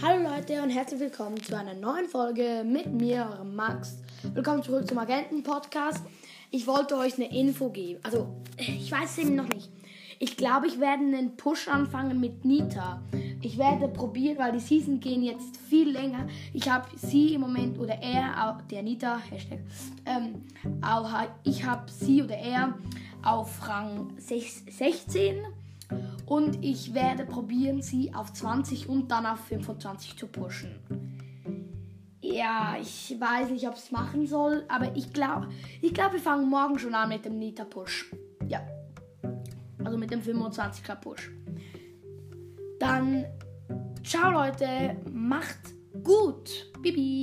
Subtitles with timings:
[0.00, 3.98] Hallo Leute und herzlich willkommen zu einer neuen Folge mit mir, eurem Max.
[4.32, 6.04] Willkommen zurück zum Agenten-Podcast.
[6.52, 7.98] Ich wollte euch eine Info geben.
[8.04, 9.68] Also, ich weiß es eben noch nicht.
[10.20, 13.02] Ich glaube, ich werde einen Push anfangen mit Nita.
[13.42, 16.28] Ich werde probieren, weil die Season gehen jetzt viel länger.
[16.54, 19.58] Ich habe sie im Moment oder er, der Nita, Hashtag,
[20.06, 20.44] ähm,
[21.42, 22.78] ich habe sie oder er
[23.24, 25.44] auf Rang 16
[26.28, 30.78] und ich werde probieren, sie auf 20 und dann auf 25 zu pushen.
[32.20, 35.48] Ja, ich weiß nicht, ob ich es machen soll, aber ich glaube,
[35.80, 38.12] ich glaube, wir fangen morgen schon an mit dem Nita Push.
[38.46, 38.60] Ja.
[39.82, 41.30] Also mit dem 25er Push.
[42.78, 43.24] Dann
[44.04, 45.58] ciao Leute, macht
[46.02, 46.70] gut.
[46.82, 47.17] Bibi.